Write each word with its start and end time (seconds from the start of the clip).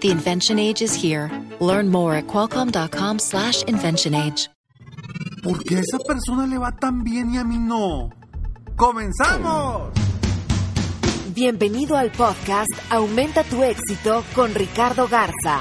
The 0.00 0.10
invention 0.10 0.58
age 0.58 0.80
is 0.80 0.94
here. 0.94 1.30
Learn 1.60 1.90
more 1.90 2.14
at 2.14 2.26
qualcomm.com 2.26 3.18
slash 3.18 3.62
invention 3.64 4.14
age. 4.14 4.48
¿Por 5.42 5.62
qué 5.62 5.76
a 5.76 5.80
esa 5.80 5.98
persona 5.98 6.46
le 6.46 6.56
va 6.56 6.72
tan 6.72 7.04
bien 7.04 7.34
y 7.34 7.36
a 7.36 7.44
mí 7.44 7.58
no? 7.58 8.08
¡Comenzamos! 8.76 9.92
Bienvenido 11.34 11.98
al 11.98 12.10
podcast 12.12 12.70
Aumenta 12.88 13.44
tu 13.44 13.62
éxito 13.62 14.24
con 14.34 14.54
Ricardo 14.54 15.06
Garza, 15.06 15.60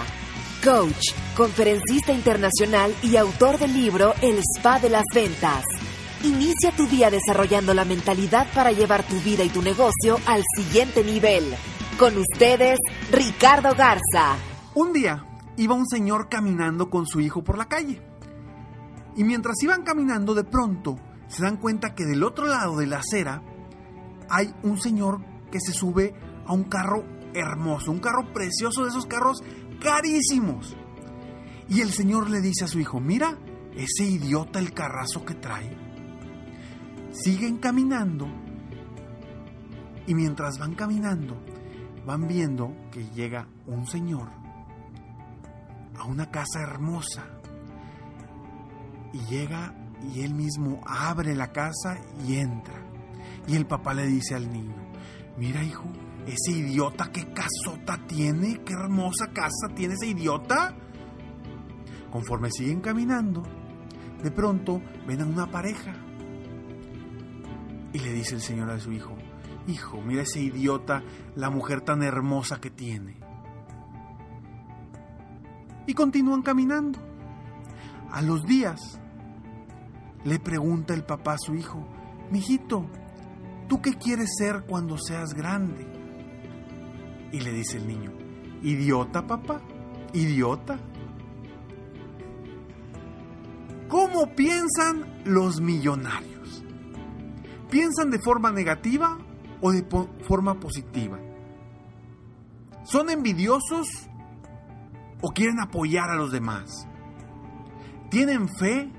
coach, 0.63 1.11
conferencista 1.35 2.13
internacional 2.13 2.95
y 3.03 3.17
autor 3.17 3.59
del 3.59 3.73
libro 3.73 4.13
El 4.21 4.39
Spa 4.39 4.79
de 4.79 4.89
las 4.89 5.05
Ventas. 5.13 5.65
Inicia 6.23 6.71
tu 6.71 6.87
día 6.87 7.11
desarrollando 7.11 7.73
la 7.73 7.83
mentalidad 7.83 8.47
para 8.53 8.71
llevar 8.71 9.03
tu 9.03 9.19
vida 9.19 9.43
y 9.43 9.49
tu 9.49 9.61
negocio 9.61 10.17
al 10.25 10.45
siguiente 10.55 11.03
nivel. 11.03 11.43
Con 11.99 12.17
ustedes, 12.17 12.79
Ricardo 13.11 13.75
Garza. 13.75 14.37
Un 14.73 14.93
día 14.93 15.25
iba 15.57 15.75
un 15.75 15.85
señor 15.85 16.29
caminando 16.29 16.89
con 16.89 17.05
su 17.05 17.19
hijo 17.19 17.43
por 17.43 17.57
la 17.57 17.65
calle. 17.65 18.01
Y 19.17 19.25
mientras 19.25 19.61
iban 19.61 19.83
caminando, 19.83 20.33
de 20.33 20.45
pronto 20.45 20.95
se 21.27 21.43
dan 21.43 21.57
cuenta 21.57 21.95
que 21.95 22.05
del 22.05 22.23
otro 22.23 22.45
lado 22.45 22.77
de 22.77 22.87
la 22.87 22.99
acera 22.99 23.43
hay 24.29 24.55
un 24.63 24.79
señor 24.79 25.19
que 25.51 25.59
se 25.59 25.73
sube 25.73 26.15
a 26.45 26.53
un 26.53 26.63
carro 26.63 27.03
hermoso, 27.33 27.91
un 27.91 27.99
carro 27.99 28.31
precioso 28.33 28.83
de 28.83 28.91
esos 28.91 29.05
carros 29.05 29.43
carísimos. 29.81 30.77
Y 31.67 31.81
el 31.81 31.91
señor 31.91 32.29
le 32.29 32.39
dice 32.39 32.63
a 32.63 32.69
su 32.69 32.79
hijo, 32.79 33.01
mira, 33.01 33.37
ese 33.75 34.05
idiota 34.05 34.59
el 34.59 34.71
carrazo 34.71 35.25
que 35.25 35.33
trae. 35.33 35.77
Siguen 37.11 37.57
caminando 37.57 38.25
y 40.07 40.15
mientras 40.15 40.57
van 40.59 40.75
caminando, 40.75 41.48
van 42.09 42.27
viendo 42.27 42.75
que 42.91 43.07
llega 43.11 43.45
un 43.67 43.85
señor 43.85 44.29
a 45.95 46.05
una 46.05 46.31
casa 46.31 46.59
hermosa. 46.59 47.23
Y 49.13 49.19
llega 49.29 49.75
y 50.11 50.21
él 50.21 50.33
mismo 50.33 50.81
abre 50.87 51.35
la 51.35 51.51
casa 51.51 51.99
y 52.27 52.37
entra. 52.37 52.81
Y 53.47 53.55
el 53.55 53.67
papá 53.67 53.93
le 53.93 54.07
dice 54.07 54.33
al 54.33 54.51
niño, 54.51 54.73
mira 55.37 55.63
hijo, 55.63 55.85
ese 56.25 56.57
idiota 56.57 57.11
qué 57.11 57.31
casota 57.31 58.03
tiene, 58.07 58.59
qué 58.65 58.73
hermosa 58.73 59.27
casa 59.27 59.71
tiene 59.75 59.93
ese 59.93 60.07
idiota. 60.07 60.75
Conforme 62.09 62.49
siguen 62.49 62.81
caminando, 62.81 63.43
de 64.23 64.31
pronto 64.31 64.81
ven 65.05 65.21
a 65.21 65.27
una 65.27 65.45
pareja. 65.45 65.93
Y 67.93 67.99
le 67.99 68.13
dice 68.13 68.33
el 68.33 68.41
señor 68.41 68.71
a 68.71 68.79
su 68.79 68.91
hijo, 68.91 69.15
hijo, 69.67 70.01
mira 70.01 70.23
ese 70.23 70.41
idiota, 70.41 71.03
la 71.35 71.49
mujer 71.49 71.81
tan 71.81 72.03
hermosa 72.03 72.59
que 72.59 72.69
tiene. 72.69 73.17
Y 75.85 75.93
continúan 75.93 76.41
caminando. 76.41 76.99
A 78.11 78.21
los 78.21 78.43
días, 78.43 78.99
le 80.23 80.39
pregunta 80.39 80.93
el 80.93 81.03
papá 81.03 81.33
a 81.33 81.37
su 81.37 81.55
hijo, 81.55 81.87
mijito, 82.31 82.85
¿tú 83.67 83.81
qué 83.81 83.93
quieres 83.93 84.29
ser 84.37 84.63
cuando 84.67 84.97
seas 84.97 85.33
grande? 85.33 85.87
Y 87.31 87.39
le 87.41 87.51
dice 87.51 87.77
el 87.77 87.87
niño, 87.87 88.11
idiota 88.63 89.25
papá, 89.25 89.61
idiota. 90.13 90.79
¿Cómo 93.87 94.35
piensan 94.35 95.23
los 95.25 95.61
millonarios? 95.61 96.63
¿Piensan 97.69 98.09
de 98.09 98.19
forma 98.19 98.51
negativa 98.51 99.17
o 99.61 99.71
de 99.71 99.85
forma 100.27 100.59
positiva? 100.59 101.19
¿Son 102.83 103.09
envidiosos 103.09 103.87
o 105.21 105.29
quieren 105.29 105.59
apoyar 105.59 106.09
a 106.09 106.15
los 106.15 106.31
demás? 106.31 106.87
¿Tienen 108.09 108.47
fe 108.47 108.91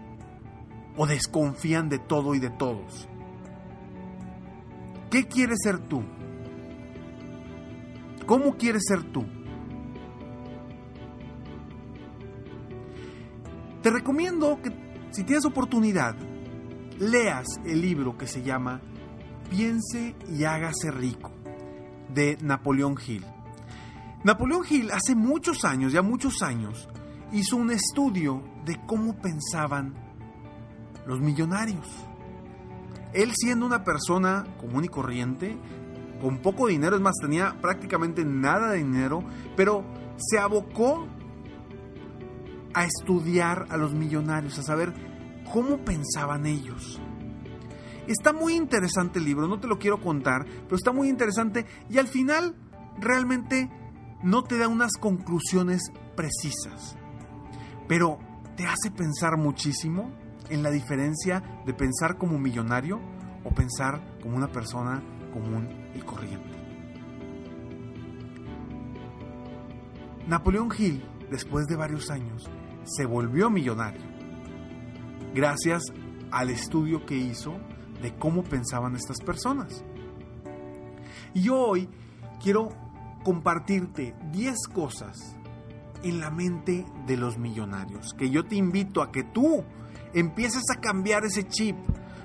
o 0.97 1.07
desconfían 1.07 1.89
de 1.89 1.99
todo 1.99 2.35
y 2.35 2.39
de 2.39 2.51
todos? 2.51 3.09
¿Qué 5.11 5.27
quieres 5.27 5.59
ser 5.63 5.79
tú? 5.79 6.05
¿Cómo 8.27 8.57
quieres 8.57 8.85
ser 8.87 9.03
tú? 9.03 9.27
Te 13.83 13.91
recomiendo 13.91 14.61
que 14.63 14.71
si 15.11 15.25
tienes 15.25 15.45
oportunidad, 15.47 16.15
leas 16.99 17.47
el 17.65 17.81
libro 17.81 18.17
que 18.17 18.27
se 18.27 18.43
llama 18.43 18.81
Piense 19.51 20.15
y 20.29 20.45
hágase 20.45 20.93
rico 20.93 21.33
de 22.15 22.39
Napoleón 22.41 22.97
Hill. 23.05 23.27
Napoleón 24.23 24.63
Hill 24.69 24.93
hace 24.93 25.17
muchos 25.17 25.65
años, 25.65 25.93
ya 25.93 26.03
muchos 26.03 26.41
años, 26.43 26.89
hizo 27.33 27.57
un 27.57 27.73
estudio 27.73 28.43
de 28.65 28.81
cómo 28.87 29.17
pensaban 29.17 29.95
los 31.05 31.21
millonarios. 31.21 31.87
Él 33.13 33.33
siendo 33.35 33.67
una 33.67 33.83
persona 33.83 34.47
común 34.61 34.85
y 34.85 34.89
corriente, 34.89 35.59
con 36.21 36.39
poco 36.39 36.69
dinero, 36.69 36.95
es 36.95 37.03
más, 37.03 37.17
tenía 37.21 37.57
prácticamente 37.61 38.25
nada 38.25 38.71
de 38.71 38.79
dinero, 38.79 39.25
pero 39.57 39.85
se 40.17 40.39
abocó 40.39 41.09
a 42.73 42.85
estudiar 42.85 43.67
a 43.71 43.77
los 43.77 43.95
millonarios, 43.95 44.59
a 44.61 44.63
saber 44.63 44.93
cómo 45.53 45.79
pensaban 45.79 46.47
ellos. 46.47 47.01
Está 48.11 48.33
muy 48.33 48.55
interesante 48.55 49.21
el 49.21 49.25
libro, 49.25 49.47
no 49.47 49.61
te 49.61 49.69
lo 49.69 49.79
quiero 49.79 50.01
contar, 50.01 50.45
pero 50.45 50.75
está 50.75 50.91
muy 50.91 51.09
interesante 51.09 51.65
y 51.89 51.99
al 51.99 52.09
final 52.09 52.57
realmente 52.99 53.71
no 54.25 54.43
te 54.43 54.59
da 54.59 54.67
unas 54.67 54.97
conclusiones 54.99 55.93
precisas, 56.17 56.97
pero 57.87 58.19
te 58.57 58.67
hace 58.67 58.91
pensar 58.91 59.37
muchísimo 59.37 60.11
en 60.49 60.65
la 60.65 60.73
diferencia 60.73 61.63
de 61.65 61.73
pensar 61.73 62.19
como 62.19 62.37
millonario 62.37 63.01
o 63.45 63.55
pensar 63.55 64.03
como 64.21 64.37
una 64.37 64.51
persona 64.51 65.01
común 65.33 65.69
y 65.95 66.01
corriente. 66.01 66.51
Napoleón 70.27 70.71
Hill, 70.77 71.05
después 71.31 71.69
de 71.69 71.77
varios 71.77 72.11
años, 72.11 72.51
se 72.83 73.07
volvió 73.07 73.51
millonario 73.51 74.03
gracias 75.33 75.85
al 76.33 76.51
estudio 76.51 77.07
que 77.07 77.17
hizo 77.17 77.57
de 78.03 78.15
cómo 78.17 78.43
pensaban 78.43 78.97
estas 78.97 79.19
personas. 79.19 79.85
Y 81.35 81.49
hoy 81.49 81.89
quiero 82.43 82.71
compartirte 83.23 84.15
10 84.33 84.57
cosas 84.73 85.37
en 86.03 86.21
la 86.21 86.31
mente 86.31 86.87
de 87.07 87.17
los 87.17 87.39
millonarios, 87.39 88.15
que 88.15 88.31
yo 88.31 88.45
te 88.45 88.57
invito 88.57 89.03
a 89.03 89.13
que 89.13 89.23
tú 89.23 89.65
empieces 90.15 90.63
a 90.75 90.81
cambiar 90.81 91.25
ese 91.25 91.47
chip, 91.47 91.77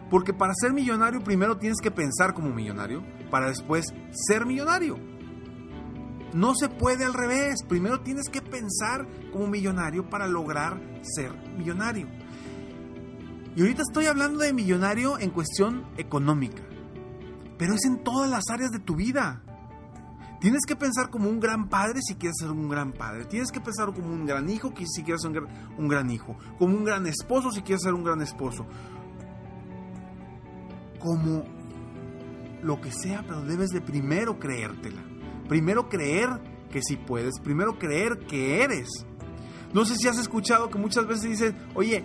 porque 0.09 0.33
para 0.33 0.53
ser 0.55 0.73
millonario 0.73 1.23
primero 1.23 1.57
tienes 1.57 1.79
que 1.81 1.91
pensar 1.91 2.33
como 2.33 2.49
millonario, 2.49 3.03
para 3.29 3.47
después 3.47 3.85
ser 4.11 4.45
millonario. 4.45 4.97
No 6.33 6.53
se 6.55 6.69
puede 6.69 7.05
al 7.05 7.13
revés, 7.13 7.63
primero 7.67 8.01
tienes 8.01 8.29
que 8.29 8.41
pensar 8.41 9.07
como 9.31 9.47
millonario 9.47 10.09
para 10.09 10.27
lograr 10.27 10.81
ser 11.01 11.33
millonario. 11.57 12.07
Y 13.55 13.61
ahorita 13.61 13.83
estoy 13.87 14.07
hablando 14.07 14.39
de 14.39 14.51
millonario 14.51 15.17
en 15.17 15.29
cuestión 15.29 15.85
económica, 15.97 16.61
pero 17.57 17.73
es 17.75 17.85
en 17.85 18.03
todas 18.03 18.29
las 18.29 18.49
áreas 18.49 18.71
de 18.71 18.79
tu 18.79 18.95
vida. 18.95 19.41
Tienes 20.41 20.65
que 20.67 20.75
pensar 20.75 21.09
como 21.09 21.29
un 21.29 21.39
gran 21.39 21.69
padre 21.69 22.01
si 22.01 22.15
quieres 22.15 22.35
ser 22.39 22.51
un 22.51 22.67
gran 22.67 22.91
padre. 22.91 23.25
Tienes 23.25 23.51
que 23.51 23.61
pensar 23.61 23.93
como 23.93 24.13
un 24.13 24.25
gran 24.25 24.49
hijo 24.49 24.73
si 24.85 25.03
quieres 25.03 25.21
ser 25.21 25.31
un 25.31 25.33
gran, 25.33 25.75
un 25.77 25.87
gran 25.87 26.11
hijo. 26.11 26.37
Como 26.59 26.75
un 26.75 26.83
gran 26.83 27.07
esposo 27.07 27.51
si 27.51 27.61
quieres 27.61 27.81
ser 27.81 27.93
un 27.93 28.03
gran 28.03 28.21
esposo. 28.21 28.65
Como 30.99 31.45
lo 32.61 32.81
que 32.81 32.91
sea, 32.91 33.23
pero 33.25 33.41
debes 33.41 33.69
de 33.69 33.81
primero 33.81 34.37
creértela. 34.37 35.01
Primero 35.47 35.87
creer 35.87 36.29
que 36.69 36.81
sí 36.83 36.97
puedes. 36.97 37.39
Primero 37.39 37.79
creer 37.79 38.19
que 38.27 38.61
eres. 38.61 38.89
No 39.73 39.85
sé 39.85 39.95
si 39.95 40.07
has 40.07 40.17
escuchado 40.17 40.69
que 40.69 40.77
muchas 40.77 41.07
veces 41.07 41.29
dicen, 41.29 41.57
oye, 41.73 42.03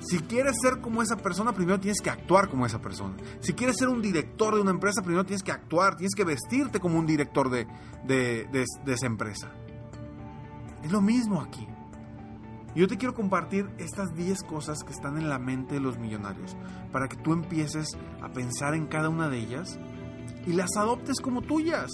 si 0.00 0.18
quieres 0.20 0.56
ser 0.62 0.80
como 0.80 1.02
esa 1.02 1.16
persona, 1.16 1.52
primero 1.52 1.80
tienes 1.80 2.00
que 2.00 2.10
actuar 2.10 2.48
como 2.48 2.66
esa 2.66 2.80
persona. 2.80 3.16
Si 3.40 3.52
quieres 3.52 3.76
ser 3.76 3.88
un 3.88 4.00
director 4.00 4.54
de 4.54 4.60
una 4.60 4.70
empresa, 4.70 5.02
primero 5.02 5.24
tienes 5.24 5.42
que 5.42 5.52
actuar, 5.52 5.96
tienes 5.96 6.14
que 6.14 6.24
vestirte 6.24 6.78
como 6.78 6.98
un 6.98 7.06
director 7.06 7.50
de, 7.50 7.66
de, 8.06 8.66
esa 8.86 9.06
empresa. 9.06 9.50
Es 10.82 10.92
lo 10.92 11.00
mismo 11.00 11.40
aquí. 11.40 11.66
Yo 12.74 12.86
te 12.86 12.96
quiero 12.96 13.14
compartir 13.14 13.68
estas 13.78 14.14
10 14.14 14.44
cosas 14.44 14.84
que 14.84 14.92
están 14.92 15.18
en 15.18 15.28
la 15.28 15.38
mente 15.38 15.74
de 15.74 15.80
los 15.80 15.98
millonarios 15.98 16.56
para 16.92 17.08
que 17.08 17.16
tú 17.16 17.32
empieces 17.32 17.88
a 18.22 18.28
pensar 18.28 18.74
en 18.74 18.86
cada 18.86 19.08
una 19.08 19.28
de 19.28 19.38
ellas 19.38 19.78
y 20.46 20.52
las 20.52 20.76
adoptes 20.76 21.20
como 21.20 21.42
tuyas. 21.42 21.90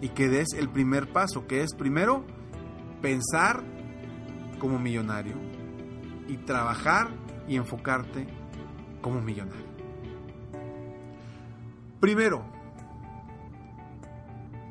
Y 0.00 0.08
que 0.10 0.28
des 0.28 0.48
el 0.56 0.68
primer 0.68 1.12
paso, 1.12 1.46
que 1.46 1.62
es 1.62 1.74
primero 1.74 2.24
pensar 3.00 3.62
como 4.58 4.78
millonario 4.78 5.47
y 6.28 6.36
trabajar 6.36 7.08
y 7.48 7.56
enfocarte 7.56 8.28
como 9.00 9.20
millonario. 9.20 9.66
Primero, 11.98 12.44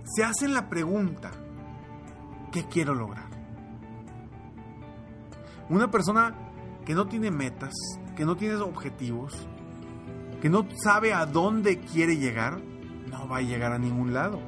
se 0.05 0.23
hacen 0.23 0.53
la 0.53 0.69
pregunta, 0.69 1.31
¿qué 2.51 2.65
quiero 2.65 2.95
lograr? 2.95 3.27
Una 5.69 5.91
persona 5.91 6.33
que 6.85 6.93
no 6.93 7.07
tiene 7.07 7.29
metas, 7.29 7.73
que 8.15 8.23
no 8.23 8.37
tiene 8.37 8.55
objetivos, 8.55 9.45
que 10.41 10.49
no 10.49 10.65
sabe 10.81 11.13
a 11.13 11.25
dónde 11.25 11.79
quiere 11.79 12.15
llegar, 12.15 12.61
no 13.09 13.27
va 13.27 13.37
a 13.37 13.41
llegar 13.41 13.73
a 13.73 13.77
ningún 13.77 14.13
lado. 14.13 14.39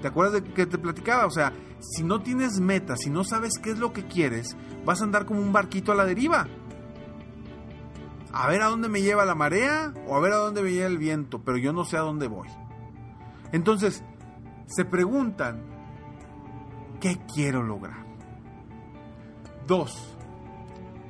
¿Te 0.00 0.06
acuerdas 0.08 0.34
de 0.34 0.52
que 0.52 0.66
te 0.66 0.78
platicaba? 0.78 1.26
O 1.26 1.30
sea, 1.30 1.52
si 1.80 2.02
no 2.02 2.20
tienes 2.20 2.60
metas, 2.60 3.00
si 3.00 3.10
no 3.10 3.24
sabes 3.24 3.58
qué 3.62 3.70
es 3.70 3.78
lo 3.78 3.92
que 3.92 4.06
quieres, 4.06 4.56
vas 4.84 5.00
a 5.00 5.04
andar 5.04 5.26
como 5.26 5.40
un 5.40 5.52
barquito 5.52 5.92
a 5.92 5.94
la 5.94 6.04
deriva. 6.04 6.46
A 8.32 8.46
ver 8.48 8.62
a 8.62 8.66
dónde 8.66 8.88
me 8.88 9.02
lleva 9.02 9.24
la 9.24 9.34
marea 9.34 9.92
o 10.06 10.16
a 10.16 10.20
ver 10.20 10.32
a 10.32 10.36
dónde 10.36 10.62
me 10.62 10.72
lleva 10.72 10.86
el 10.86 10.98
viento, 10.98 11.42
pero 11.42 11.56
yo 11.56 11.72
no 11.72 11.84
sé 11.84 11.96
a 11.96 12.00
dónde 12.00 12.28
voy. 12.28 12.48
Entonces, 13.52 14.04
se 14.66 14.84
preguntan, 14.84 15.62
¿qué 17.00 17.18
quiero 17.34 17.62
lograr? 17.62 18.04
Dos, 19.66 20.16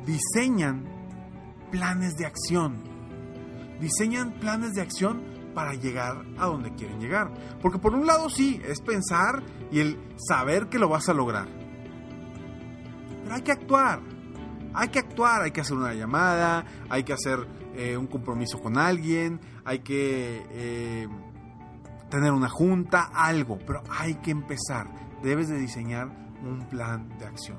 diseñan 0.07 0.85
planes 1.71 2.17
de 2.17 2.27
acción. 2.27 2.83
Diseñan 3.81 4.33
planes 4.33 4.75
de 4.75 4.83
acción 4.83 5.23
para 5.55 5.75
llegar 5.75 6.25
a 6.39 6.47
donde 6.47 6.75
quieren 6.75 7.01
llegar. 7.01 7.31
Porque 7.61 7.79
por 7.79 7.95
un 7.95 8.07
lado 8.07 8.29
sí, 8.29 8.61
es 8.65 8.81
pensar 8.81 9.43
y 9.71 9.81
el 9.81 9.99
saber 10.17 10.69
que 10.69 10.79
lo 10.79 10.89
vas 10.89 11.09
a 11.09 11.15
lograr. 11.15 11.49
Pero 13.23 13.35
hay 13.35 13.43
que 13.43 13.53
actuar. 13.53 14.01
Hay 14.73 14.89
que 14.89 15.01
actuar, 15.01 15.43
hay 15.43 15.51
que 15.51 15.61
hacer 15.61 15.77
una 15.77 15.95
llamada, 15.95 16.65
hay 16.89 17.03
que 17.03 17.13
hacer 17.13 17.47
eh, 17.75 17.97
un 17.97 18.07
compromiso 18.07 18.61
con 18.61 18.79
alguien, 18.79 19.41
hay 19.65 19.81
que 19.81 20.47
eh, 20.51 21.09
tener 22.09 22.33
una 22.33 22.49
junta, 22.49 23.11
algo. 23.13 23.59
Pero 23.67 23.83
hay 23.91 24.15
que 24.17 24.31
empezar. 24.31 24.87
Debes 25.23 25.49
de 25.49 25.59
diseñar 25.59 26.09
un 26.43 26.69
plan 26.69 27.09
de 27.19 27.27
acción. 27.27 27.59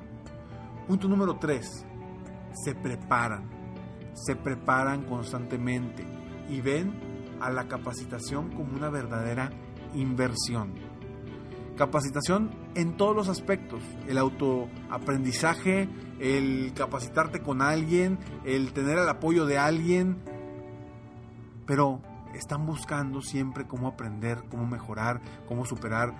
Punto 0.88 1.08
número 1.08 1.38
3. 1.38 1.86
Se 2.64 2.76
preparan. 2.76 3.50
Se 4.14 4.36
preparan 4.36 5.04
constantemente 5.04 6.06
y 6.50 6.60
ven 6.62 7.11
a 7.42 7.50
la 7.50 7.68
capacitación 7.68 8.50
como 8.52 8.76
una 8.76 8.90
verdadera 8.90 9.52
inversión. 9.94 10.74
Capacitación 11.76 12.52
en 12.76 12.96
todos 12.96 13.16
los 13.16 13.28
aspectos, 13.28 13.82
el 14.08 14.18
autoaprendizaje, 14.18 15.90
el 16.20 16.74
capacitarte 16.76 17.42
con 17.42 17.62
alguien, 17.62 18.20
el 18.46 18.74
tener 18.74 18.98
el 19.00 19.10
apoyo 19.10 19.46
de 19.46 19.58
alguien, 19.58 20.18
pero 21.66 22.02
están 22.36 22.66
buscando 22.66 23.22
siempre 23.22 23.66
cómo 23.68 23.88
aprender, 23.88 24.44
cómo 24.50 24.68
mejorar, 24.68 25.22
cómo 25.48 25.66
superar 25.66 26.14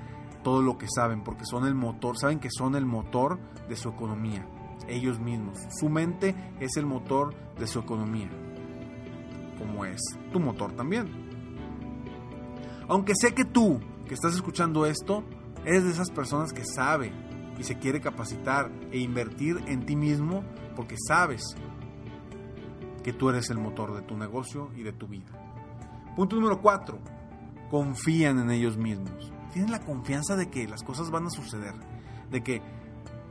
todo 0.44 0.62
lo 0.62 0.78
que 0.78 0.88
saben, 0.94 1.24
porque 1.24 1.46
son 1.46 1.68
el 1.68 1.76
motor, 1.76 2.18
saben 2.18 2.40
que 2.40 2.50
son 2.50 2.76
el 2.76 2.86
motor 2.86 3.40
de 3.70 3.76
su 3.76 3.90
economía, 3.90 4.48
ellos 4.88 5.20
mismos. 5.20 5.60
Su 5.80 5.90
mente 5.90 6.34
es 6.60 6.78
el 6.78 6.88
motor 6.88 7.36
de 7.60 7.68
su 7.68 7.80
economía 7.80 8.30
como 9.62 9.86
es 9.86 10.02
tu 10.34 10.40
motor 10.40 10.74
también. 10.74 11.08
Aunque 12.88 13.14
sé 13.16 13.36
que 13.36 13.46
tú, 13.46 13.80
que 14.08 14.16
estás 14.16 14.34
escuchando 14.34 14.88
esto, 14.88 15.24
eres 15.64 15.84
de 15.84 15.92
esas 15.92 16.10
personas 16.10 16.52
que 16.52 16.66
sabe 16.66 17.14
y 17.60 17.64
se 17.64 17.78
quiere 17.78 18.02
capacitar 18.02 18.72
e 18.92 18.98
invertir 18.98 19.64
en 19.68 19.86
ti 19.86 19.96
mismo 19.96 20.44
porque 20.76 20.96
sabes 21.08 21.44
que 23.04 23.14
tú 23.14 23.30
eres 23.30 23.52
el 23.52 23.60
motor 23.60 23.94
de 23.94 24.02
tu 24.02 24.18
negocio 24.18 24.72
y 24.76 24.82
de 24.82 24.94
tu 24.94 25.08
vida. 25.08 25.32
Punto 26.16 26.36
número 26.38 26.60
4. 26.60 26.98
Confían 27.70 28.40
en 28.40 28.50
ellos 28.50 28.78
mismos. 28.78 29.32
Tienen 29.54 29.72
la 29.72 29.80
confianza 29.80 30.36
de 30.36 30.50
que 30.50 30.68
las 30.68 30.84
cosas 30.84 31.12
van 31.12 31.28
a 31.28 31.30
suceder, 31.30 31.76
de 32.32 32.42
que 32.42 32.62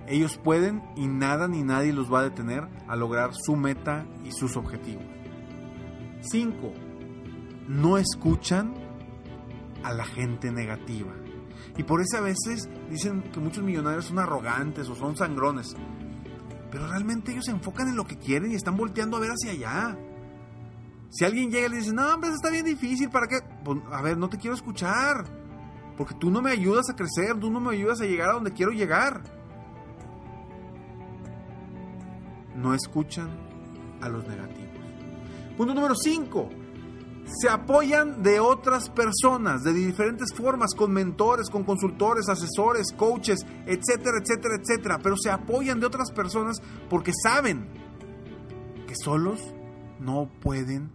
ellos 0.07 0.39
pueden 0.39 0.83
y 0.97 1.07
nada 1.07 1.49
ni 1.49 1.63
nadie 1.63 1.93
los 1.93 2.13
va 2.13 2.21
a 2.21 2.25
detener 2.25 2.69
a 2.89 2.97
lograr 2.97 3.35
su 3.35 3.57
meta 3.57 4.07
y 4.25 4.33
sus 4.33 4.57
objetivos. 4.57 5.20
5. 6.23 6.73
No 7.69 7.99
escuchan 7.99 8.75
a 9.83 9.93
la 9.93 10.05
gente 10.05 10.51
negativa. 10.51 11.13
Y 11.77 11.83
por 11.83 12.01
eso 12.01 12.19
a 12.19 12.21
veces 12.21 12.69
dicen 12.91 13.23
que 13.23 13.41
muchos 13.41 13.65
millonarios 13.65 14.07
son 14.07 14.19
arrogantes 14.19 14.89
o 14.89 14.95
son 14.95 15.17
sangrones. 15.17 15.75
Pero 16.71 16.87
realmente 16.89 17.33
ellos 17.33 17.45
se 17.47 17.53
enfocan 17.53 17.89
en 17.89 17.97
lo 17.97 18.05
que 18.05 18.19
quieren 18.19 18.53
y 18.53 18.55
están 18.55 18.77
volteando 18.77 19.17
a 19.17 19.21
ver 19.21 19.31
hacia 19.31 19.53
allá. 19.53 19.99
Si 21.11 21.25
alguien 21.25 21.51
llega 21.51 21.67
y 21.67 21.71
le 21.71 21.77
dice, 21.79 21.93
no, 21.93 22.15
hombre, 22.15 22.31
está 22.31 22.51
bien 22.51 22.65
difícil, 22.65 23.11
¿para 23.11 23.27
qué? 23.27 23.39
Pues, 23.65 23.79
a 23.91 24.01
ver, 24.03 24.17
no 24.17 24.29
te 24.29 24.39
quiero 24.39 24.55
escuchar. 24.55 25.25
Porque 25.97 26.15
tú 26.15 26.31
no 26.31 26.41
me 26.41 26.53
ayudas 26.53 26.89
a 26.89 26.97
crecer, 26.97 27.39
tú 27.39 27.51
no 27.51 27.61
me 27.61 27.75
ayudas 27.75 28.01
a 28.01 28.05
llegar 28.05 28.31
a 28.31 28.35
donde 28.35 28.53
quiero 28.53 28.73
llegar. 28.73 29.23
No 32.55 32.75
escuchan 32.75 33.29
a 34.01 34.09
los 34.09 34.27
negativos. 34.27 34.80
Punto 35.61 35.75
número 35.75 35.95
5. 35.95 36.49
Se 37.27 37.51
apoyan 37.51 38.23
de 38.23 38.41
otras 38.41 38.89
personas 38.89 39.63
de 39.63 39.75
diferentes 39.75 40.33
formas, 40.33 40.75
con 40.75 40.91
mentores, 40.91 41.51
con 41.51 41.65
consultores, 41.65 42.31
asesores, 42.31 42.95
coaches, 42.97 43.41
etcétera, 43.67 44.21
etcétera, 44.23 44.55
etcétera. 44.55 44.99
Pero 45.03 45.17
se 45.19 45.31
apoyan 45.31 45.79
de 45.79 45.85
otras 45.85 46.13
personas 46.13 46.63
porque 46.89 47.13
saben 47.13 47.69
que 48.89 48.95
solos 48.95 49.39
no 49.99 50.31
pueden, 50.41 50.91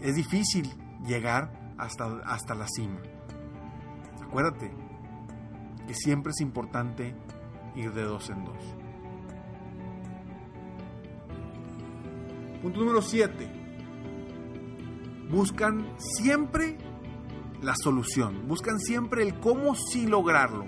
es 0.00 0.14
difícil 0.14 0.72
llegar 1.04 1.74
hasta, 1.76 2.04
hasta 2.24 2.54
la 2.54 2.68
cima. 2.68 3.00
Acuérdate 4.22 4.70
que 5.88 5.94
siempre 5.94 6.30
es 6.30 6.40
importante 6.40 7.16
ir 7.74 7.92
de 7.92 8.02
dos 8.04 8.30
en 8.30 8.44
dos. 8.44 8.62
Punto 12.62 12.78
número 12.78 13.02
7 13.02 13.63
buscan 15.34 15.84
siempre 15.98 16.78
la 17.60 17.74
solución, 17.74 18.46
buscan 18.46 18.78
siempre 18.78 19.24
el 19.24 19.40
cómo 19.40 19.74
sí 19.74 20.06
lograrlo, 20.06 20.64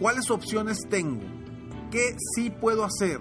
cuáles 0.00 0.30
opciones 0.30 0.78
tengo, 0.88 1.22
qué 1.90 2.16
sí 2.34 2.48
puedo 2.48 2.84
hacer. 2.84 3.20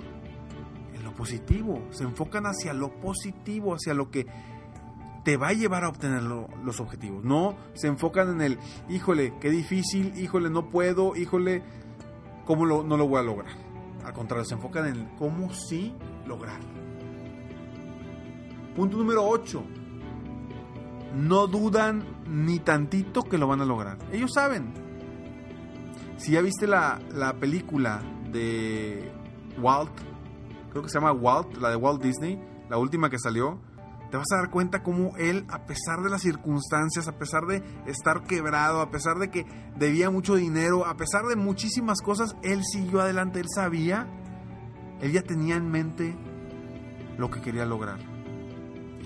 En 0.93 1.03
lo 1.03 1.13
positivo, 1.13 1.85
se 1.91 2.03
enfocan 2.03 2.45
hacia 2.45 2.74
lo 2.74 3.00
positivo, 3.01 3.75
hacia 3.75 3.93
lo 3.93 4.09
que 4.09 4.27
te 5.25 5.35
va 5.35 5.50
a 5.50 5.53
llevar 5.53 5.83
a 5.83 5.89
obtener 5.89 6.24
los 6.24 6.79
objetivos. 6.79 7.24
No 7.25 7.57
se 7.74 7.88
enfocan 7.88 8.29
en 8.29 8.41
el, 8.41 8.59
híjole, 8.88 9.33
qué 9.41 9.50
difícil, 9.50 10.17
híjole, 10.17 10.50
no 10.50 10.69
puedo, 10.69 11.17
híjole, 11.17 11.63
¿cómo 12.45 12.65
no 12.65 12.97
lo 12.97 13.07
voy 13.07 13.19
a 13.19 13.24
lograr? 13.24 13.57
Al 14.05 14.13
contrario, 14.13 14.45
se 14.45 14.53
enfocan 14.53 14.88
en 14.88 15.15
cómo 15.17 15.51
sí 15.53 15.93
lograrlo. 16.25 16.69
Punto 18.75 18.97
número 18.97 19.27
8 19.27 19.85
no 21.15 21.48
dudan 21.48 22.03
ni 22.27 22.60
tantito 22.60 23.24
que 23.24 23.38
lo 23.38 23.48
van 23.48 23.62
a 23.62 23.65
lograr. 23.65 23.98
Ellos 24.12 24.31
saben. 24.34 24.74
Si 26.17 26.31
ya 26.31 26.41
viste 26.41 26.67
la, 26.67 27.00
película 27.39 28.01
de 28.31 29.12
Walt, 29.60 29.91
creo 30.69 30.84
que 30.84 30.89
se 30.89 31.00
llama 31.00 31.12
Walt, 31.12 31.57
la 31.57 31.69
de 31.69 31.75
Walt 31.75 32.01
Disney, 32.01 32.41
la 32.69 32.77
última 32.77 33.10
que 33.10 33.19
salió, 33.19 33.60
te 34.12 34.17
vas 34.17 34.27
a 34.34 34.38
dar 34.38 34.50
cuenta 34.50 34.81
cómo 34.81 35.15
él, 35.17 35.45
a 35.50 35.65
pesar 35.65 36.01
de 36.03 36.10
las 36.10 36.22
circunstancias, 36.22 37.07
a 37.07 37.17
pesar 37.17 37.45
de 37.45 37.63
estar 37.86 38.24
quebrado, 38.24 38.79
a 38.81 38.91
pesar 38.91 39.17
de 39.17 39.29
que 39.29 39.45
debía 39.77 40.10
mucho 40.10 40.36
dinero, 40.36 40.86
a 40.86 40.95
pesar 40.95 41.25
de 41.25 41.36
muchísimas 41.36 42.01
cosas, 42.01 42.36
él 42.43 42.62
siguió 42.63 43.01
adelante, 43.01 43.39
él 43.39 43.48
sabía, 43.53 44.07
él 45.01 45.12
ya 45.12 45.22
tenía 45.22 45.55
en 45.55 45.69
mente 45.69 46.15
lo 47.17 47.29
que 47.29 47.41
quería 47.41 47.65
lograr 47.65 48.14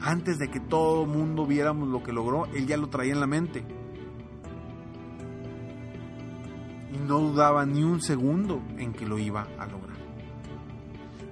antes 0.01 0.37
de 0.37 0.49
que 0.49 0.59
todo 0.59 1.03
el 1.03 1.09
mundo 1.09 1.45
viéramos 1.45 1.89
lo 1.89 2.03
que 2.03 2.13
logró, 2.13 2.45
él 2.53 2.67
ya 2.67 2.77
lo 2.77 2.87
traía 2.89 3.13
en 3.13 3.19
la 3.19 3.27
mente. 3.27 3.65
Y 6.91 6.97
no 6.97 7.19
dudaba 7.19 7.65
ni 7.65 7.83
un 7.83 8.01
segundo 8.01 8.61
en 8.77 8.93
que 8.93 9.05
lo 9.05 9.17
iba 9.17 9.47
a 9.57 9.65
lograr. 9.67 9.97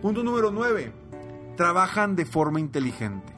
Punto 0.01 0.23
número 0.23 0.51
9. 0.51 0.93
Trabajan 1.55 2.15
de 2.15 2.25
forma 2.25 2.59
inteligente. 2.59 3.33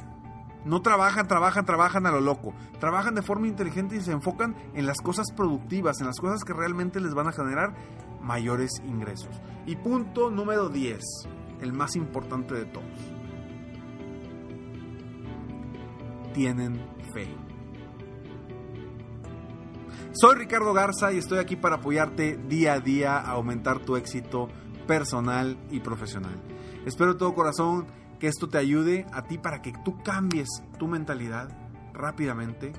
No 0.65 0.81
trabajan, 0.81 1.27
trabajan, 1.27 1.65
trabajan 1.65 2.05
a 2.05 2.11
lo 2.11 2.19
loco. 2.19 2.53
Trabajan 2.79 3.15
de 3.15 3.21
forma 3.21 3.47
inteligente 3.47 3.95
y 3.95 4.01
se 4.01 4.11
enfocan 4.11 4.55
en 4.73 4.85
las 4.85 4.99
cosas 4.99 5.31
productivas, 5.31 6.01
en 6.01 6.07
las 6.07 6.19
cosas 6.19 6.43
que 6.43 6.53
realmente 6.53 6.99
les 6.99 7.13
van 7.13 7.27
a 7.27 7.31
generar 7.31 7.73
mayores 8.21 8.71
ingresos. 8.85 9.41
Y 9.65 9.77
punto 9.77 10.29
número 10.29 10.67
10, 10.67 10.99
el 11.61 11.71
más 11.71 11.95
importante 11.95 12.55
de 12.55 12.65
todos. 12.65 13.18
Tienen 16.39 16.79
fe. 17.13 17.27
Soy 20.13 20.35
Ricardo 20.37 20.71
Garza 20.71 21.11
y 21.11 21.17
estoy 21.17 21.37
aquí 21.37 21.57
para 21.57 21.75
apoyarte 21.75 22.37
día 22.37 22.75
a 22.75 22.79
día 22.79 23.17
a 23.17 23.31
aumentar 23.31 23.79
tu 23.79 23.97
éxito 23.97 24.47
personal 24.87 25.57
y 25.69 25.81
profesional. 25.81 26.41
Espero 26.85 27.11
de 27.11 27.19
todo 27.19 27.33
corazón 27.33 27.87
que 28.19 28.27
esto 28.27 28.47
te 28.47 28.57
ayude 28.57 29.05
a 29.11 29.23
ti 29.23 29.37
para 29.37 29.61
que 29.61 29.73
tú 29.83 30.01
cambies 30.01 30.47
tu 30.77 30.87
mentalidad 30.87 31.49
rápidamente 31.91 32.71